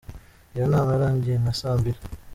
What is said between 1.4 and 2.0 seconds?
nka saa mbiri.